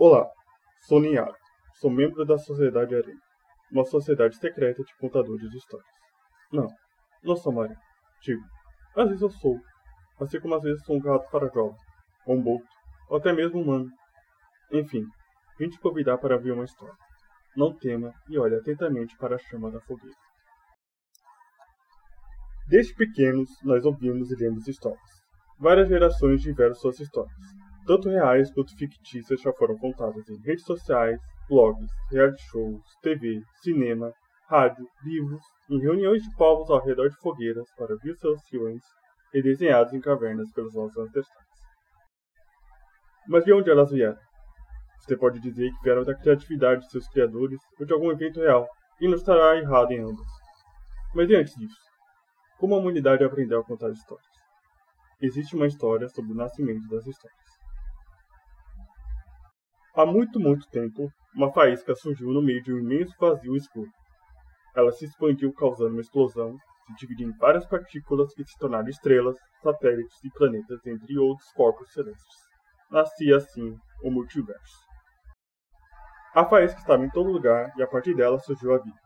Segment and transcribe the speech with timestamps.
[0.00, 0.30] Olá,
[0.82, 1.34] sou Ninharo.
[1.80, 3.18] Sou membro da Sociedade Aranha,
[3.72, 5.90] uma sociedade secreta de contadores de histórias.
[6.52, 6.68] Não,
[7.24, 7.76] não sou aranha.
[8.22, 8.40] Digo,
[8.94, 9.58] às vezes eu sou,
[10.20, 11.74] assim como às vezes sou um gato parajola,
[12.26, 12.68] ou um boto,
[13.08, 13.90] ou até mesmo humano.
[14.70, 15.04] Enfim,
[15.58, 16.94] vim te convidar para ver uma história.
[17.56, 20.14] Não tema e olhe atentamente para a chama da fogueira.
[22.68, 25.22] Desde pequenos, nós ouvimos e lemos histórias.
[25.58, 27.57] Várias gerações tiveram suas histórias
[27.88, 34.12] tanto reais quanto fictícias já foram contadas em redes sociais, blogs, reality shows, TV, cinema,
[34.46, 38.82] rádio, livros, em reuniões de povos ao redor de fogueiras para ver seus anciões
[39.32, 41.48] e desenhados em cavernas pelos nossos ancestrais.
[43.26, 44.18] Mas de onde elas vieram?
[45.00, 48.68] Você pode dizer que vieram da criatividade de seus criadores ou de algum evento real,
[49.00, 50.28] e não estará errado em ambas.
[51.14, 51.80] Mas e antes disso?
[52.58, 54.28] Como a humanidade aprendeu a contar histórias?
[55.22, 57.48] Existe uma história sobre o nascimento das histórias.
[59.98, 63.90] Há muito, muito tempo, uma faísca surgiu no meio de um imenso vazio escuro.
[64.72, 69.36] Ela se expandiu causando uma explosão, se dividiu em várias partículas que se tornaram estrelas,
[69.60, 72.36] satélites e planetas, entre outros corpos celestes.
[72.88, 74.86] Nascia assim o multiverso.
[76.32, 79.00] A faísca estava em todo lugar e a partir dela surgiu a vida.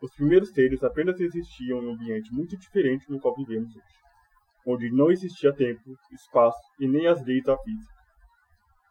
[0.00, 3.98] Os primeiros seres apenas existiam em um ambiente muito diferente no qual vivemos hoje,
[4.64, 7.97] onde não existia tempo, espaço e nem as leis da física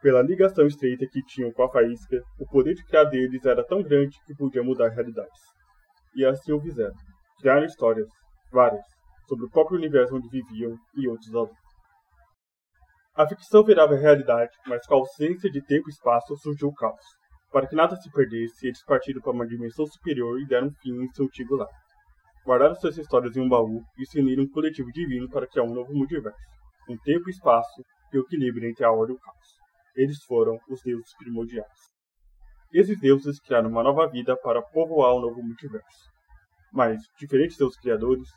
[0.01, 3.81] pela ligação estreita que tinham com a faísca, o poder de criar deles era tão
[3.81, 5.41] grande que podia mudar realidades.
[6.15, 6.95] E assim o fizeram.
[7.39, 8.07] Criaram histórias,
[8.51, 8.83] várias,
[9.27, 11.53] sobre o próprio universo onde viviam e outros além.
[13.15, 17.03] A ficção virava realidade, mas com a ausência de tempo e espaço surgiu o caos.
[17.52, 21.11] Para que nada se perdesse, eles partiram para uma dimensão superior e deram fim em
[21.13, 21.69] seu antigo lar.
[22.45, 25.73] Guardaram suas histórias em um baú e se uniram um coletivo divino para criar um
[25.73, 26.37] novo multiverso,
[26.87, 27.81] um tempo e espaço
[28.13, 29.56] e o equilíbrio entre a ordem e o caos.
[29.97, 31.97] Eles foram os deuses primordiais.
[32.71, 36.11] Esses deuses criaram uma nova vida para povoar o novo multiverso.
[36.71, 38.30] Mas, diferente de seus criadores,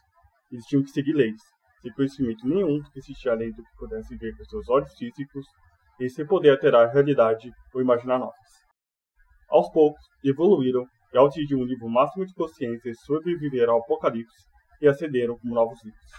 [0.51, 1.43] eles tinham que seguir leis,
[1.83, 5.45] sem conhecimento nenhum do que existia além do que pudessem ver com seus olhos físicos
[6.01, 8.35] e sem poder alterar a realidade ou imaginar novas.
[9.51, 14.47] Aos poucos, evoluíram e ao atingir um nível máximo de consciência sobreviveram ao apocalipse
[14.81, 16.11] e acederam como novos livros,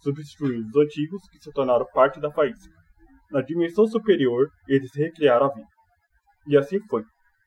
[0.00, 2.81] substituindo os antigos que se tornaram parte da faísca.
[3.32, 5.68] Na dimensão superior, eles recriaram a vida.
[6.46, 7.02] E assim foi,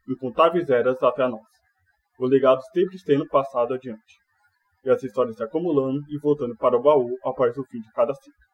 [0.09, 1.45] incontáveis eras até a nossa.
[2.17, 4.19] O legado sempre sendo passado adiante.
[4.83, 8.15] E as histórias se acumulando e voltando para o baú após o fim de cada
[8.15, 8.45] ciclo.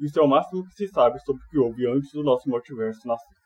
[0.00, 3.08] Isso é o máximo que se sabe sobre o que houve antes do nosso multiverso
[3.08, 3.36] nascer.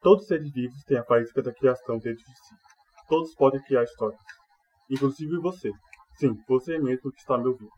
[0.00, 2.54] Todos os seres vivos têm a faísca da criação dentro de si.
[3.08, 4.20] Todos podem criar histórias.
[4.88, 5.72] Inclusive você.
[6.14, 7.72] Sim, você mesmo que está me ouvindo.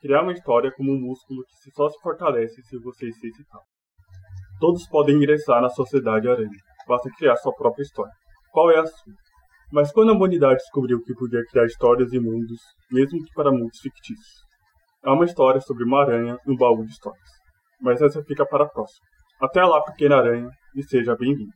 [0.00, 3.60] Criar uma história é como um músculo que só se fortalece se você se excitar.
[4.60, 6.50] Todos podem ingressar na Sociedade Aranha.
[6.86, 8.12] Basta criar sua própria história.
[8.52, 9.14] Qual é a sua?
[9.72, 13.80] Mas quando a humanidade descobriu que podia criar histórias e mundos, mesmo que para mundos
[13.80, 14.44] fictícios?
[15.02, 17.28] Há uma história sobre uma aranha e um baú de histórias.
[17.80, 19.04] Mas essa fica para a próxima.
[19.40, 21.52] Até lá, pequena aranha, e seja bem-vindo.